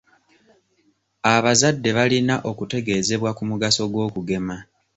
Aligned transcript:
Abazadde 1.33 1.89
balina 1.97 2.35
okutegeezebwa 2.49 3.29
ku 3.37 3.43
mugaso 3.49 3.83
gw'okugema. 3.91 4.57